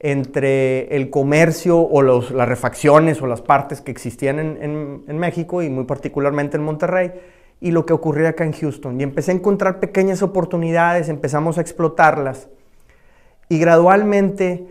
entre 0.00 0.94
el 0.94 1.10
comercio 1.10 1.78
o 1.80 2.02
las 2.02 2.48
refacciones 2.48 3.20
o 3.20 3.26
las 3.26 3.42
partes 3.42 3.80
que 3.80 3.90
existían 3.90 4.38
en, 4.38 5.18
México 5.18 5.62
y 5.62 5.70
muy 5.70 5.84
particularmente 5.84 6.56
en 6.56 6.62
Monterrey 6.62 7.12
y 7.60 7.72
lo 7.72 7.84
que 7.84 7.92
ocurría 7.92 8.28
acá 8.28 8.44
en 8.44 8.52
Houston. 8.52 9.00
Y 9.00 9.02
empecé 9.02 9.32
a 9.32 9.34
encontrar 9.34 9.80
pequeñas 9.80 10.22
oportunidades, 10.22 11.08
empezamos 11.08 11.58
a 11.58 11.62
explotarlas 11.62 12.48
y 13.48 13.58
gradualmente 13.58 14.66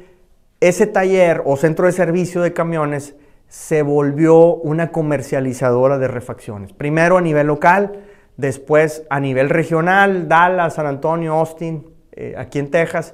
ese 0.62 0.88
taller 0.88 1.42
o 1.46 1.58
centro 1.58 1.88
de 1.88 1.92
servicio 1.92 2.42
de 2.42 2.54
camiones 2.54 3.16
se 3.48 3.82
volvió 3.82 4.56
una 4.56 4.92
comercializadora 4.92 5.98
de 5.98 6.08
refacciones. 6.08 6.74
Primero 6.74 7.18
a 7.18 7.22
nivel 7.22 7.48
local, 7.48 8.04
después 8.36 9.04
a 9.10 9.20
nivel 9.20 9.50
regional, 9.50 10.28
Dallas, 10.28 10.76
San 10.76 10.86
Antonio, 10.86 11.34
Austin, 11.34 11.86
eh, 12.12 12.36
aquí 12.38 12.60
en 12.60 12.72
Texas 12.72 13.14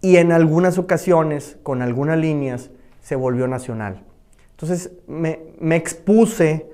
y 0.00 0.16
en 0.16 0.32
algunas 0.32 0.78
ocasiones, 0.78 1.58
con 1.62 1.82
algunas 1.82 2.18
líneas, 2.18 2.70
se 3.00 3.16
volvió 3.16 3.46
nacional. 3.46 4.02
Entonces 4.50 4.90
me, 5.06 5.38
expuse 5.76 6.68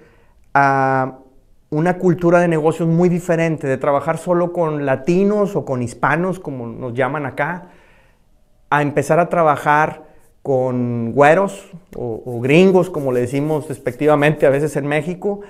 a 0.54 1.18
una 1.70 1.98
cultura 1.98 2.40
de 2.40 2.48
negocios 2.48 2.88
muy 2.88 3.08
diferente, 3.08 3.66
de 3.66 3.76
trabajar 3.76 4.18
solo 4.18 4.52
con 4.52 4.86
latinos 4.86 5.56
o 5.56 5.64
con 5.64 5.82
hispanos, 5.82 6.40
como 6.40 6.66
nos 6.66 6.94
llaman 6.94 7.26
acá, 7.26 7.68
a 8.70 8.82
empezar 8.82 9.20
a 9.20 9.28
trabajar 9.28 10.13
con 10.44 11.12
güeros 11.12 11.72
o, 11.96 12.38
gringos, 12.42 12.90
como 12.90 13.12
le 13.12 13.20
decimos 13.20 13.66
respectivamente 13.66 14.44
a 14.44 14.50
veces 14.50 14.76
en 14.76 14.86
México, 14.86 15.40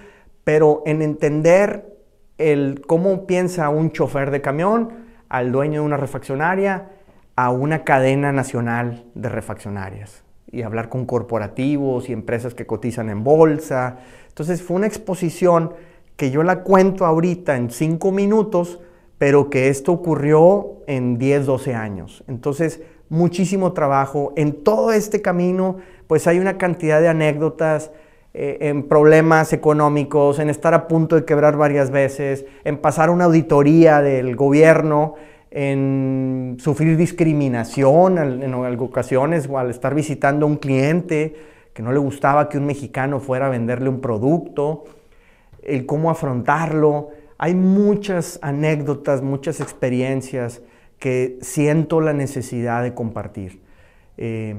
pero 0.44 0.84
en 0.86 1.02
entender 1.02 1.98
el 2.38 2.80
cómo 2.86 3.26
piensa 3.26 3.70
un 3.70 3.90
chofer 3.90 4.30
de 4.30 4.40
camión, 4.40 4.90
al 5.28 5.50
dueño 5.50 5.80
de 5.80 5.86
una 5.86 5.96
refaccionaria, 5.96 6.92
a 7.34 7.50
una 7.50 7.82
cadena 7.82 8.30
nacional 8.30 9.04
de 9.16 9.28
refaccionarias 9.28 10.22
y 10.52 10.62
hablar 10.62 10.88
con 10.90 11.06
corporativos 11.06 12.08
y 12.08 12.12
empresas 12.12 12.54
que 12.54 12.64
cotizan 12.64 13.10
en 13.10 13.24
bolsa. 13.24 13.98
Entonces 14.28 14.62
fue 14.62 14.76
una 14.76 14.86
exposición 14.86 15.74
que 16.16 16.30
yo 16.30 16.44
la 16.44 16.62
cuento 16.62 17.04
ahorita 17.04 17.56
en 17.56 17.68
cinco 17.68 18.12
minutos, 18.12 18.78
pero 19.18 19.50
que 19.50 19.70
esto 19.70 19.90
ocurrió 19.90 20.84
en 20.86 21.18
10, 21.18 21.46
12 21.46 21.74
años. 21.74 22.22
Entonces, 22.28 22.80
muchísimo 23.08 23.72
trabajo. 23.72 24.32
En 24.36 24.64
todo 24.64 24.92
este 24.92 25.22
camino, 25.22 25.76
pues 26.06 26.26
hay 26.26 26.38
una 26.38 26.58
cantidad 26.58 27.00
de 27.00 27.08
anécdotas, 27.08 27.90
eh, 28.36 28.68
en 28.68 28.88
problemas 28.88 29.52
económicos, 29.52 30.40
en 30.40 30.50
estar 30.50 30.74
a 30.74 30.88
punto 30.88 31.14
de 31.14 31.24
quebrar 31.24 31.56
varias 31.56 31.92
veces, 31.92 32.44
en 32.64 32.78
pasar 32.78 33.10
una 33.10 33.26
auditoría 33.26 34.02
del 34.02 34.34
gobierno 34.34 35.14
en 35.52 36.56
sufrir 36.58 36.96
discriminación 36.96 38.18
en, 38.18 38.52
ocasiones 38.54 39.48
o 39.48 39.56
al 39.56 39.70
estar 39.70 39.94
visitando 39.94 40.46
a 40.46 40.48
un 40.48 40.56
cliente 40.56 41.36
que 41.72 41.80
no 41.80 41.92
le 41.92 42.00
gustaba 42.00 42.48
que 42.48 42.58
un 42.58 42.66
mexicano 42.66 43.20
fuera 43.20 43.46
a 43.46 43.50
venderle 43.50 43.88
un 43.88 44.00
producto, 44.00 44.84
el 45.62 45.86
cómo 45.86 46.10
afrontarlo. 46.10 47.10
Hay 47.38 47.54
muchas 47.54 48.40
anécdotas, 48.42 49.22
muchas 49.22 49.60
experiencias 49.60 50.60
que 50.98 51.38
siento 51.40 52.00
la 52.00 52.12
necesidad 52.12 52.82
de 52.82 52.94
compartir. 52.94 53.60
Eh, 54.16 54.56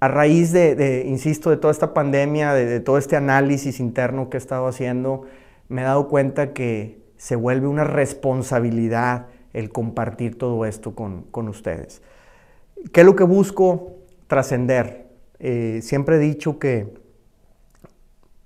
a 0.00 0.08
raíz 0.08 0.52
de, 0.52 1.04
insisto, 1.06 1.50
de 1.50 1.56
toda 1.56 1.70
esta 1.70 1.94
pandemia, 1.94 2.54
de, 2.54 2.80
todo 2.80 2.98
este 2.98 3.14
análisis 3.14 3.78
interno 3.78 4.28
que 4.30 4.36
he 4.36 4.38
estado 4.38 4.66
haciendo, 4.66 5.22
me 5.68 5.82
he 5.82 5.84
dado 5.84 6.08
cuenta 6.08 6.52
que 6.52 7.00
se 7.16 7.36
vuelve 7.36 7.68
una 7.68 7.84
responsabilidad 7.84 9.26
el 9.52 9.70
compartir 9.70 10.36
todo 10.36 10.66
esto 10.66 10.94
con, 10.94 11.48
ustedes. 11.48 12.02
¿Qué 12.92 13.00
es 13.02 13.06
lo 13.06 13.14
que 13.14 13.22
busco? 13.22 13.92
Trascender. 14.26 15.06
Eh, 15.38 15.78
siempre 15.82 16.16
he 16.16 16.18
dicho 16.18 16.58
que 16.58 16.92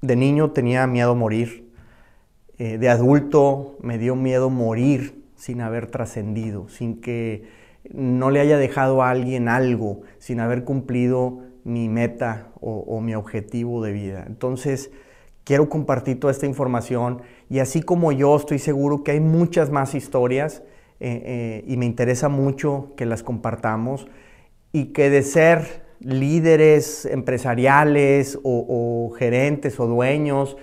de 0.02 0.16
niño 0.16 0.50
tenía 0.50 0.86
miedo 0.86 1.12
a 1.12 1.14
morir, 1.14 1.72
eh, 2.58 2.76
de 2.78 2.88
adulto 2.88 3.76
me 3.80 3.98
dio 3.98 4.14
miedo 4.14 4.50
morir 4.50 5.25
sin 5.36 5.60
haber 5.60 5.86
trascendido, 5.86 6.68
sin 6.68 7.00
que 7.00 7.44
no 7.92 8.30
le 8.30 8.40
haya 8.40 8.58
dejado 8.58 9.02
a 9.02 9.10
alguien 9.10 9.48
algo, 9.48 10.00
sin 10.18 10.40
haber 10.40 10.64
cumplido 10.64 11.40
mi 11.64 11.88
meta 11.88 12.48
o, 12.60 13.00
mi 13.00 13.14
objetivo 13.14 13.82
de 13.82 13.92
vida. 13.92 14.24
Entonces, 14.26 14.90
quiero 15.44 15.68
compartir 15.68 16.18
toda 16.18 16.32
esta 16.32 16.46
información 16.46 17.22
y 17.48 17.60
así 17.60 17.82
como 17.82 18.12
yo 18.12 18.34
estoy 18.36 18.58
seguro 18.58 19.04
que 19.04 19.12
hay 19.12 19.20
muchas 19.20 19.70
más 19.70 19.94
historias 19.94 20.62
eh, 20.98 21.22
eh, 21.24 21.64
y 21.66 21.76
me 21.76 21.86
interesa 21.86 22.28
mucho 22.28 22.92
que 22.96 23.06
las 23.06 23.22
compartamos 23.22 24.08
y 24.72 24.86
que 24.86 25.10
de 25.10 25.22
ser 25.22 25.86
líderes 26.00 27.04
empresariales 27.06 28.38
o, 28.42 29.12
gerentes 29.18 29.80
o 29.80 29.86
dueños 29.86 30.56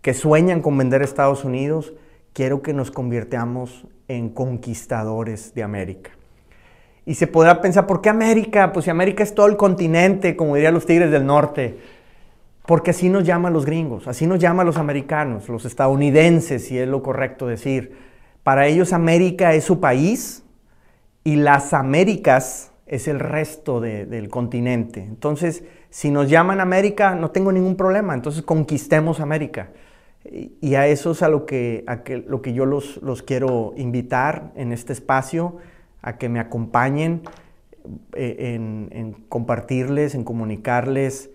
que 0.00 0.14
sueñan 0.14 0.60
con 0.60 0.76
vender 0.76 1.02
Estados 1.02 1.44
Unidos, 1.44 1.94
quiero 2.32 2.62
que 2.62 2.72
nos 2.72 2.90
convirtamos 2.90 3.86
en 4.08 4.28
conquistadores 4.28 5.54
de 5.54 5.62
América. 5.62 6.10
Y 7.04 7.14
se 7.14 7.26
podrá 7.26 7.60
pensar, 7.60 7.86
¿por 7.86 8.00
qué 8.00 8.10
América? 8.10 8.72
Pues 8.72 8.84
si 8.84 8.90
América 8.90 9.22
es 9.22 9.34
todo 9.34 9.46
el 9.46 9.56
continente, 9.56 10.36
como 10.36 10.54
dirían 10.54 10.74
los 10.74 10.86
tigres 10.86 11.10
del 11.10 11.26
norte. 11.26 11.78
Porque 12.64 12.92
así 12.92 13.08
nos 13.08 13.24
llaman 13.24 13.52
los 13.52 13.66
gringos, 13.66 14.06
así 14.06 14.26
nos 14.26 14.38
llaman 14.38 14.66
los 14.66 14.76
americanos, 14.76 15.48
los 15.48 15.64
estadounidenses, 15.64 16.66
si 16.66 16.78
es 16.78 16.86
lo 16.86 17.02
correcto 17.02 17.48
decir. 17.48 17.96
Para 18.44 18.66
ellos 18.66 18.92
América 18.92 19.52
es 19.54 19.64
su 19.64 19.80
país 19.80 20.44
y 21.24 21.36
las 21.36 21.72
Américas 21.74 22.70
es 22.86 23.08
el 23.08 23.18
resto 23.18 23.80
del 23.80 24.28
continente. 24.28 25.02
Entonces, 25.02 25.64
si 25.90 26.10
nos 26.10 26.28
llaman 26.28 26.60
América, 26.60 27.14
no 27.16 27.30
tengo 27.30 27.50
ningún 27.50 27.76
problema. 27.76 28.14
Entonces, 28.14 28.42
conquistemos 28.42 29.18
América. 29.18 29.70
Y 30.24 30.76
a 30.76 30.86
eso 30.86 31.10
es 31.12 31.22
a 31.22 31.28
lo 31.28 31.46
que, 31.46 31.84
lo 32.26 32.42
que 32.42 32.52
yo 32.52 32.64
los, 32.64 33.22
quiero 33.26 33.74
invitar 33.76 34.52
en 34.54 34.72
este 34.72 34.92
espacio, 34.92 35.56
a 36.00 36.18
que 36.18 36.28
me 36.28 36.38
acompañen 36.40 37.22
eh, 38.14 38.54
en, 38.54 39.12
compartirles, 39.28 40.14
en 40.14 40.24
comunicarles 40.24 41.30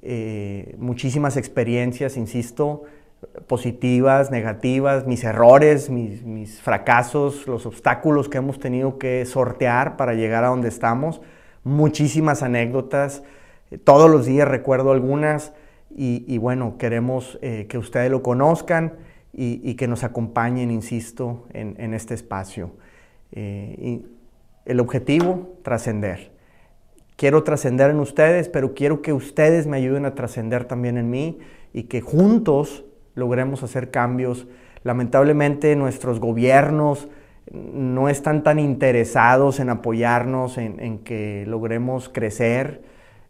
eh, 0.00 0.74
muchísimas 0.78 1.36
experiencias, 1.36 2.16
insisto, 2.16 2.84
positivas, 3.46 4.30
negativas, 4.30 5.06
mis 5.06 5.24
errores, 5.24 5.90
mis, 5.90 6.60
fracasos, 6.60 7.46
los 7.46 7.66
obstáculos 7.66 8.28
que 8.28 8.38
hemos 8.38 8.58
tenido 8.58 8.98
que 8.98 9.24
sortear 9.26 9.96
para 9.96 10.14
llegar 10.14 10.44
a 10.44 10.48
donde 10.48 10.68
estamos, 10.68 11.20
muchísimas 11.64 12.42
anécdotas, 12.42 13.22
todos 13.84 14.10
los 14.10 14.26
días 14.26 14.48
recuerdo 14.48 14.92
algunas 14.92 15.52
y, 15.96 16.38
bueno, 16.38 16.76
queremos 16.78 17.38
eh, 17.42 17.66
que 17.68 17.78
ustedes 17.78 18.10
lo 18.10 18.22
conozcan 18.22 18.94
y, 19.32 19.74
que 19.74 19.88
nos 19.88 20.04
acompañen, 20.04 20.70
insisto, 20.70 21.46
en, 21.52 21.94
este 21.94 22.14
espacio. 22.14 22.72
Eh, 23.32 24.02
el 24.64 24.80
objetivo, 24.80 25.56
trascender. 25.62 26.32
Quiero 27.16 27.42
trascender 27.42 27.90
en 27.90 28.00
ustedes, 28.00 28.48
pero 28.48 28.74
quiero 28.74 29.02
que 29.02 29.12
ustedes 29.12 29.66
me 29.66 29.76
ayuden 29.76 30.04
a 30.04 30.14
trascender 30.14 30.64
también 30.64 30.98
en 30.98 31.10
mí 31.10 31.38
y 31.72 31.84
que 31.84 32.00
juntos 32.00 32.84
logremos 33.14 33.62
hacer 33.62 33.90
cambios. 33.90 34.46
Lamentablemente 34.82 35.76
nuestros 35.76 36.20
gobiernos 36.20 37.08
no 37.52 38.08
están 38.08 38.42
tan 38.42 38.58
interesados 38.58 39.60
en 39.60 39.70
apoyarnos, 39.70 40.58
en 40.58 40.98
que 40.98 41.44
logremos 41.46 42.08
crecer 42.08 42.82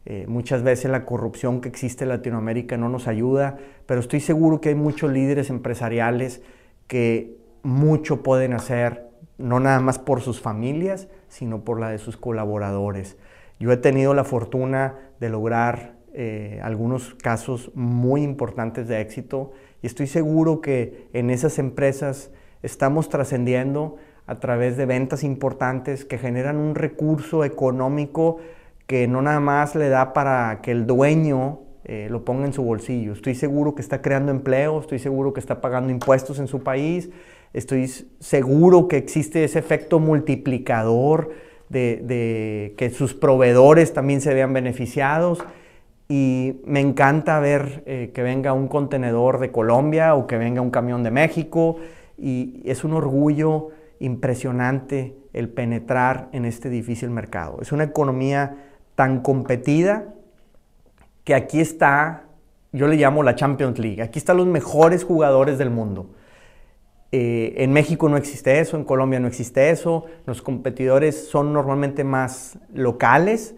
eh, 0.04 0.26
muchas 0.26 0.62
veces 0.62 0.90
la 0.90 1.04
corrupción 1.04 1.61
que 1.61 1.68
existe 1.68 2.04
en 2.04 2.09
Latinoamérica 2.11 2.76
no 2.76 2.88
nos 2.88 3.06
ayuda, 3.06 3.59
pero 3.87 4.00
estoy 4.00 4.21
seguro 4.21 4.61
que 4.61 4.71
hay 4.71 4.75
muchos 4.75 5.12
líderes 5.12 5.49
empresariales 5.49 6.42
que 6.88 7.37
mucho 7.62 8.23
pueden 8.23 8.52
hacer, 8.52 9.09
no 9.38 9.61
nada 9.61 9.80
más 9.80 9.99
por 9.99 10.21
sus 10.21 10.40
familias, 10.40 11.09
sino 11.28 11.64
por 11.64 11.78
la 11.78 11.90
de 11.90 11.99
sus 11.99 12.16
colaboradores. 12.16 13.16
Yo 13.61 13.71
he 13.71 13.76
tenido 13.76 14.12
la 14.12 14.25
fortuna 14.25 14.97
de 15.21 15.28
lograr 15.28 15.94
eh, 16.14 16.61
algunos 16.62 17.14
casos 17.14 17.71
muy 17.75 18.23
importantes 18.23 18.88
de 18.88 19.00
éxito 19.00 19.52
y 19.82 19.87
estoy 19.87 20.09
seguro 20.09 20.61
que 20.61 21.09
en 21.12 21.30
esas 21.30 21.59
empresas 21.59 22.30
estamos 22.62 23.09
trascendiendo 23.09 23.97
a 24.26 24.40
través 24.40 24.76
de 24.76 24.87
ventas 24.87 25.25
importantes 25.25 26.04
que 26.04 26.18
generan 26.18 26.56
un 26.56 26.75
recurso 26.75 27.44
económico 27.44 28.38
que 28.86 29.08
no 29.08 29.22
nada 29.22 29.40
más 29.40 29.74
le 29.74 29.88
da 29.88 30.12
para 30.12 30.60
que 30.62 30.70
el 30.70 30.86
dueño 30.86 31.60
eh, 31.84 32.06
lo 32.10 32.24
ponga 32.24 32.46
en 32.46 32.52
su 32.52 32.62
bolsillo. 32.62 33.12
Estoy 33.12 33.34
seguro 33.34 33.74
que 33.74 33.82
está 33.82 34.02
creando 34.02 34.30
empleo, 34.30 34.78
estoy 34.80 34.98
seguro 34.98 35.32
que 35.32 35.40
está 35.40 35.60
pagando 35.60 35.90
impuestos 35.90 36.38
en 36.38 36.46
su 36.46 36.62
país, 36.62 37.10
estoy 37.52 37.88
seguro 37.88 38.86
que 38.86 38.96
existe 38.96 39.42
ese 39.42 39.58
efecto 39.58 39.98
multiplicador 39.98 41.30
de, 41.68 42.74
que 42.76 42.90
sus 42.90 43.14
proveedores 43.14 43.92
también 43.92 44.20
se 44.20 44.32
vean 44.34 44.52
beneficiados. 44.52 45.44
Y 46.08 46.60
me 46.66 46.80
encanta 46.80 47.40
ver 47.40 47.82
eh, 47.86 48.10
que 48.14 48.22
venga 48.22 48.52
un 48.52 48.68
contenedor 48.68 49.40
de 49.40 49.50
Colombia 49.50 50.14
o 50.14 50.26
que 50.26 50.36
venga 50.36 50.60
un 50.60 50.70
camión 50.70 51.02
de 51.02 51.10
México. 51.10 51.76
Y 52.18 52.60
es 52.64 52.84
un 52.84 52.92
orgullo 52.92 53.70
impresionante 53.98 55.16
el 55.32 55.48
penetrar 55.48 56.28
en 56.32 56.44
este 56.44 56.68
difícil 56.68 57.10
mercado. 57.10 57.58
Es 57.62 57.72
una 57.72 57.84
economía 57.84 58.71
tan 59.02 59.18
competida 59.18 60.14
que 61.25 61.35
aquí 61.35 61.61
está, 61.61 62.23
yo 62.71 62.87
le 62.87 62.94
llamo 62.94 63.25
la 63.25 63.35
Champions 63.35 63.80
League, 63.80 64.00
aquí 64.00 64.21
están 64.21 64.37
los 64.37 64.47
mejores 64.47 65.02
jugadores 65.02 65.59
del 65.59 65.71
mundo. 65.71 66.11
Eh, 67.11 67.52
en 67.56 67.73
México 67.73 68.09
no 68.09 68.16
existe 68.16 68.61
eso, 68.61 68.76
en 68.76 68.85
Colombia 68.85 69.18
no 69.18 69.26
existe 69.26 69.71
eso, 69.71 70.04
los 70.25 70.40
competidores 70.40 71.26
son 71.28 71.52
normalmente 71.52 72.04
más 72.04 72.61
locales 72.73 73.56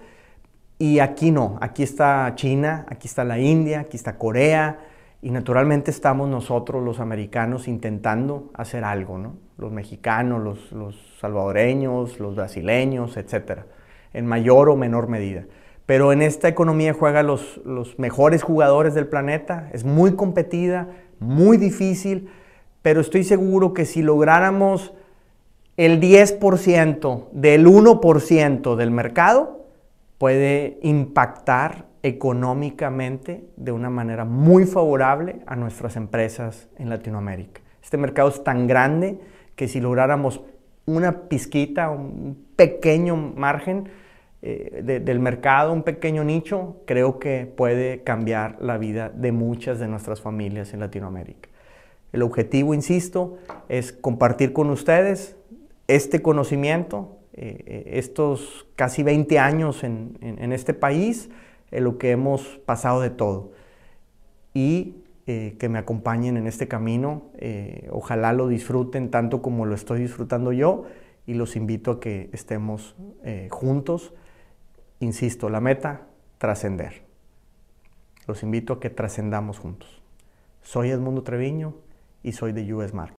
y 0.79 1.01
aquí 1.01 1.31
no, 1.31 1.59
aquí 1.61 1.83
está 1.83 2.33
China, 2.37 2.87
aquí 2.89 3.07
está 3.07 3.23
la 3.23 3.39
India, 3.39 3.81
aquí 3.81 3.99
está 3.99 4.17
Corea 4.17 4.79
y 5.21 5.31
naturalmente 5.31 5.91
estamos 5.91 6.27
nosotros 6.27 6.83
los 6.83 7.01
americanos 7.01 7.69
intentando 7.69 8.51
hacer 8.55 8.83
algo, 8.83 9.19
¿no? 9.19 9.37
los 9.59 9.71
mexicanos, 9.71 10.43
los, 10.43 10.73
los 10.73 11.19
salvadoreños, 11.21 12.19
los 12.19 12.35
brasileños, 12.35 13.19
etcétera 13.19 13.67
en 14.15 14.27
mayor 14.27 14.71
o 14.71 14.77
menor 14.77 15.09
medida. 15.09 15.45
Pero 15.87 16.13
en 16.13 16.23
esta 16.23 16.49
economía 16.49 16.95
juegan 16.95 17.27
los, 17.27 17.61
los 17.67 17.99
mejores 17.99 18.43
jugadores 18.43 18.95
del 18.95 19.07
planeta, 19.07 19.69
es 19.73 19.85
muy 19.85 20.15
competida, 20.15 20.89
muy 21.21 21.59
difícil, 21.59 22.31
pero 22.81 23.01
estoy 23.01 23.25
seguro 23.25 23.75
que 23.75 23.85
si 23.85 24.03
lográramos 24.03 24.95
el 25.77 26.01
10% 26.01 27.29
del 27.33 27.67
1% 27.67 28.77
del 28.77 28.91
mercado, 28.91 29.67
puede 30.19 30.79
impactar 30.83 31.87
económicamente 32.03 33.45
de 33.57 33.73
una 33.73 33.91
manera 33.91 34.25
muy 34.25 34.67
favorable 34.67 35.41
a 35.47 35.57
nuestras 35.57 35.97
empresas 35.97 36.69
en 36.77 36.91
Latinoamérica. 36.91 37.63
Este 37.83 37.97
mercado 37.97 38.29
es 38.29 38.45
tan 38.45 38.67
grande 38.67 39.19
que 39.57 39.69
si 39.69 39.81
lográramos 39.81 40.43
una 40.87 41.29
pizquita, 41.29 41.91
un 41.91 42.47
pequeño 42.57 43.17
margen, 43.17 43.89
eh, 44.47 45.01
del 45.03 45.21
mercado, 45.21 45.73
un 45.73 45.85
pequeño 45.85 46.23
nicho, 46.23 46.83
creo 46.85 47.19
que 47.19 47.51
puede 47.57 48.03
cambiar 48.03 48.59
la 48.61 48.77
vida 48.77 49.09
de 49.09 49.33
muchas 49.33 49.79
de 49.79 49.89
nuestras 49.89 50.21
familias 50.21 50.75
en 50.75 50.81
Latinoamérica. 50.81 51.49
El 52.13 52.21
objetivo, 52.21 52.75
insisto, 52.75 53.39
es 53.71 53.95
compartir 53.95 54.53
con 54.53 54.69
ustedes 54.69 55.35
este 55.89 56.21
conocimiento, 56.21 57.17
eh, 57.33 57.65
eh, 57.67 57.83
estos 57.95 58.67
casi 58.77 59.03
20 59.03 59.39
años 59.39 59.83
en, 59.83 60.19
este 60.53 60.75
país, 60.75 61.31
en 61.71 61.85
lo 61.85 61.97
que 61.97 62.11
hemos 62.11 62.61
pasado 62.67 63.01
de 63.01 63.09
todo. 63.09 63.53
Y 64.53 64.97
que 65.25 65.71
me 65.71 65.79
acompañen 65.79 66.37
en 66.37 66.47
este 66.47 66.69
camino. 66.69 67.31
ojalá 67.91 68.35
lo 68.35 68.47
disfruten 68.47 69.11
tanto 69.11 69.41
como 69.41 69.65
lo 69.65 69.75
estoy 69.75 70.01
disfrutando 70.01 70.53
yo 70.53 70.85
y 71.27 71.33
los 71.33 71.57
invito 71.57 71.93
a 71.93 72.01
que 72.01 72.29
estemos 72.35 72.95
juntos 73.49 74.13
Insisto, 75.05 75.51
la 75.51 75.61
meta, 75.61 76.07
trascender. 76.39 77.03
Los 78.27 78.43
invito 78.43 78.73
a 78.73 78.81
que 78.81 78.89
trascendamos 78.89 79.59
juntos. 79.59 80.01
Soy 80.63 80.89
Edmundo 80.89 81.23
Treviño 81.23 81.75
y 82.23 82.33
soy 82.33 82.53
de 82.53 82.73
US 82.73 82.95
Market. 82.95 83.13